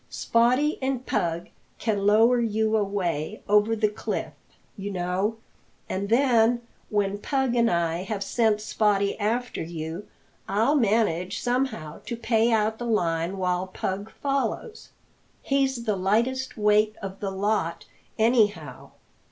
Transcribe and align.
Spottie 0.09 0.79
and 0.81 1.05
Pug 1.05 1.49
can 1.77 2.07
lower 2.07 2.39
you 2.39 2.75
away 2.75 3.43
over 3.47 3.75
the 3.75 3.87
cliff, 3.87 4.33
you 4.75 4.89
know 4.89 5.37
and 5.87 6.09
then, 6.09 6.63
when 6.89 7.19
Pug 7.19 7.53
and 7.53 7.69
I 7.69 7.97
have 7.97 8.23
sent 8.23 8.61
Spottie 8.61 9.15
after 9.19 9.61
you, 9.61 10.07
I'll 10.49 10.73
manage 10.73 11.39
somehow 11.39 11.99
to 12.07 12.15
pay 12.17 12.51
out 12.51 12.79
the 12.79 12.87
line 12.87 13.37
while 13.37 13.67
Pug 13.67 14.09
follows. 14.09 14.89
He's 15.43 15.83
the 15.83 15.95
lightest 15.95 16.57
weight 16.57 16.95
of 17.03 17.19
the 17.19 17.29
lot, 17.29 17.85
anyhow." 18.17 18.93